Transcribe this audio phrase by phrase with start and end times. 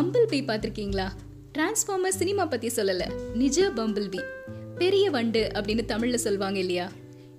[0.00, 1.08] Bumble பீ பார்த்துருக்கீங்களா?
[1.58, 3.12] Transformer cinema பத்தி சொல்லல.
[3.34, 4.20] நிஜ பம்பிள் பீ
[4.76, 6.88] பெரிய வண்டு அப்படின்னு தமிழ்ல சொல்லுவாங்க இல்லையா?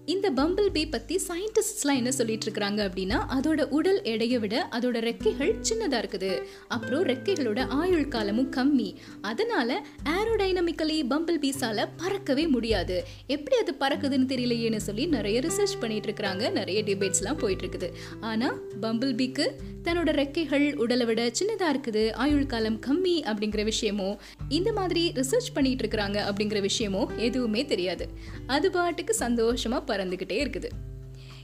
[0.06, 5.52] இந்த பம்பிள் பீ பற்றி சயின்டிஸ்ட்லாம் என்ன சொல்லிட்டு இருக்கிறாங்க அப்படின்னா அதோட உடல் எடையை விட அதோட ரெக்கைகள்
[5.70, 6.32] சின்னதாக இருக்குது.
[6.68, 8.96] அப்புறம் ரெக்கைகளோட ஆயுள் காலமும் கம்மி.
[9.22, 13.04] அதனால ஏரோடைனமிக்கலி பம்பிள் பீஸால பறக்கவே முடியாது.
[13.28, 17.90] எப்படி அது பறக்குதுன்னு தெரியலையேன்னு சொல்லி நிறைய ரிசர்ச் பண்ணிட்டு இருக்கிறாங்க நிறைய டிபேட்ஸ்லாம் போயிட்டு இருக்குது
[18.22, 19.48] ஆனால் பம்பிள் பீக்கு
[19.86, 24.10] தன்னோட ரெக்கைகள் உடலை விட சின்னதாக இருக்குது ஆயுள் காலம் கம்மி அப்படிங்கிற விஷயமோ
[24.50, 28.08] இந்த மாதிரி ரிசர்ச் பண்ணிட்டு இருக்கிறாங்க அப்படிங்கிற விஷயமோ எதுவுமே தெரியாது.
[28.48, 30.70] அது பாட்டுக்கு சந்தோஷமாக பறந்துகிட்டே இருக்குது.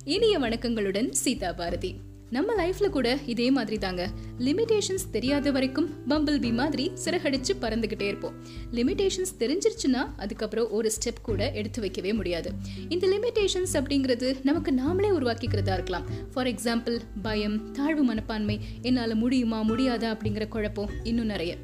[0.03, 1.95] இனிய வணக்கங்களுடன் சீதா பாரதி.
[2.29, 4.09] நம்ம லைஃப்ல கூட இதே மாதிரி தாங்க.
[4.39, 8.33] லிமிடேஷன்ஸ் தெரியாத வரைக்கும் பம்பிள் பி மாதிரி சிறகடிச்சு பறந்துகிட்டே இருப்போம்.
[8.71, 12.51] லிமிடேஷன்ஸ் தெரிஞ்சிருச்சுன்னா அதுக்கப்புறம் ஒரு ஸ்டெப் கூட எடுத்து வைக்கவே முடியாது.
[12.89, 16.05] இந்த லிமிடேஷன்ஸ் அப்படிங்கிறது நமக்கு நாமளே உருவாக்கிக்கிறதா இருக்கலாம்.
[16.33, 21.55] ஃபார் எக்ஸாம்பிள் பயம் தாழ்வு மனப்பான்மை என்னால் முடியுமா முடியாதா அப்படிங்கிற குழப்பம் இன்னும் நிறைய.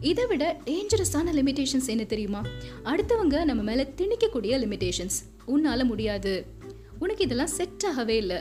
[0.00, 2.42] இதை விட டேஞ்சரஸான லிமிடேஷன்ஸ் என்ன தெரியுமா?
[2.84, 6.46] அடுத்தவங்க நம்ம மேலே திணிக்கக்கூடிய லிமிடேஷன்ஸ் உன்னால முடியாது.
[6.98, 8.36] உனக்கு இதெல்லாம் செட் ஆகவே இல்லை.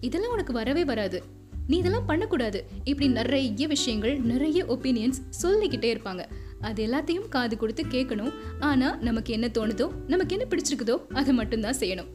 [0.00, 1.22] இதெல்லாம் உனக்கு வரவே வராது.
[1.66, 2.64] நீ இதெல்லாம் பண்ணக்கூடாது.
[2.84, 6.24] இப்படி நிறைய விஷயங்கள் நிறைய ஒப்பீனியன்ஸ் சொல்லிக்கிட்டே இருப்பாங்க.
[6.60, 8.32] அது எல்லாத்தையும் காது கொடுத்து கேட்கணும்.
[8.60, 12.06] ஆனா நமக்கு என்ன தோணுதோ நமக்கு என்ன பிடிச்சிருக்குதோ அதை மட்டும்தான் செய்யணும்.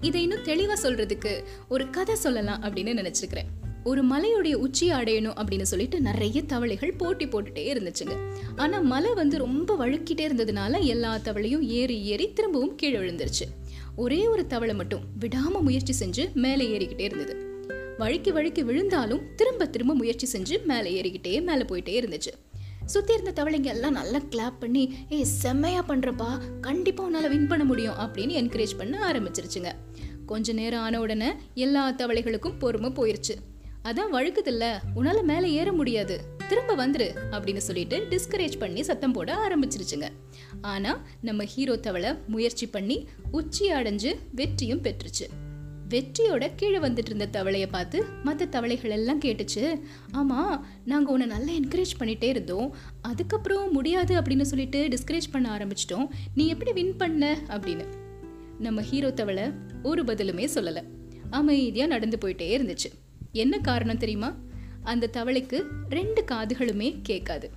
[0.00, 6.00] இதை இன்னும் தெளிவா சொல்றதுக்கு ஒரு கதை சொல்லலாம் அப்படின்னு நினச்சிருக்கிறேன் ஒரு மலையுடைய உச்சியை அடையணும் அப்படின்னு சொல்லிட்டு
[6.00, 8.16] நிறைய தவளைகள் போட்டி போட்டுட்டே இருந்துச்சுங்க.
[8.56, 13.46] ஆனா மலை வந்து ரொம்ப வழுக்கிட்டே இருந்ததுனால எல்லா தவளையும் ஏறி ஏறி திரும்பவும் கீழே விழுந்துருச்சு.
[13.96, 17.50] ஒரே ஒரு தவளை மட்டும் விடாம முயற்சி செஞ்சு மேலே ஏறிக்கிட்டே இருந்தது.
[17.98, 22.32] வழுக்கி வழுக்கி விழுந்தாலும் திரும்ப திரும்ப முயற்சி செஞ்சு மேலே ஏறிக்கிட்டே மேலே போயிட்டே இருந்துச்சு.
[22.84, 27.94] சுத்தி இருந்த தவளைங்க எல்லாம் நல்லா கிளாப் பண்ணி ஏ செம்மையா பண்றப்பா கண்டிப்பா உன்னால வின் பண்ண முடியும்
[27.94, 29.72] அப்படின்னு என்கரேஜ் பண்ண ஆரம்பிச்சிருச்சுங்க.
[30.26, 33.34] கொஞ்ச நேரம் ஆன உடனே எல்லா தவளைகளுக்கும் பொறுமை போயிருச்சு.
[33.84, 36.20] அதான் வழுக்குதில்ல உன்னால மேலே ஏற முடியாது.
[36.48, 40.08] திரும்ப வந்துரு அப்படின்னு சொல்லிட்டு டிஸ்கரேஜ் பண்ணி சத்தம் போட ஆரம்பிச்சிருச்சுங்க.
[40.60, 45.26] ஆனா நம்ம ஹீரோ தவளை முயற்சி பண்ணி உச்சி அடைஞ்சு வெற்றியும் பெற்றுச்சு.
[45.88, 49.80] வெற்றியோட கீழே வந்துட்டு இருந்த தவளையை பார்த்து மற்ற தவளைகள் எல்லாம் கேட்டுச்சு
[50.14, 52.76] ஆமா நாங்க உன்னை நல்லா என்கரேஜ் பண்ணிட்டே இருந்தோம்.
[53.02, 56.08] அதுக்கப்புறம் முடியாது அப்படின்னு சொல்லிட்டு டிஸ்கரேஜ் பண்ண ஆரம்பிச்சிட்டோம்.
[56.34, 57.38] நீ எப்படி வின் பண்ண?
[57.48, 57.84] அப்படின்னு.
[58.58, 59.42] நம்ம ஹீரோ தவளை
[59.82, 60.82] ஒரு பதிலுமே சொல்லல.
[61.30, 63.01] அமைதியா நடந்து போயிட்டே இருந்துச்சு.
[63.32, 64.36] என்ன காரணம் தெரியுமா?
[64.82, 67.50] அந்த தவளைக்கு ரெண்டு காதுகளுமே கேட்காது.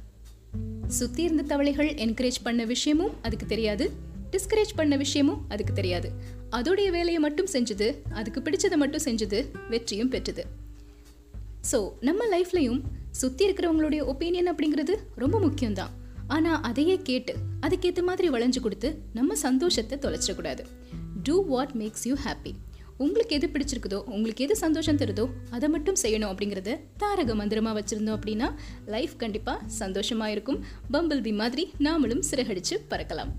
[0.88, 3.92] சுத்தி இருந்த தவளைகள் என்கரேஜ் பண்ண விஷயமும் அதுக்கு தெரியாது.
[4.32, 6.12] டிஸ்கரேஜ் பண்ண விஷயமும் அதுக்கு தெரியாது.
[6.52, 10.46] அதோடைய வேலையை மட்டும் செஞ்சது அதுக்கு பிடிச்சதை மட்டும் செஞ்சது வெற்றியும் பெற்றது.
[11.72, 12.82] ஸோ நம்ம லைஃப்லையும்
[13.12, 15.90] சுற்றி இருக்கிறவங்களுடைய ஒப்பீனியன் அப்படிங்கிறது ரொம்ப முக்கியம்தான்.
[16.28, 20.66] ஆனால் அதையே கேட்டு அதுக்கேற்ற மாதிரி வளைஞ்சு கொடுத்து நம்ம சந்தோஷத்தை தொலைச்சிடக்கூடாது.
[21.24, 22.54] Do what makes you happy
[22.98, 28.56] உங்களுக்கு எது பிடிச்சிருக்குதோ உங்களுக்கு எது சந்தோஷம் தருதோ அதை மட்டும் செய்யணும் அப்படிங்கிறத தாரக மந்திரமாக வச்சுருந்தோம் அப்படின்னா
[28.86, 30.64] லைஃப் கண்டிப்பாக சந்தோஷமாக இருக்கும்.
[30.92, 33.34] பம்பிள் பி மாதிரி நாமளும் சிறகடிச்சு பறக்கலாம்.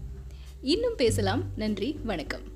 [0.62, 1.44] இன்னும் பேசலாம்.
[1.56, 2.55] நன்றி வணக்கம்.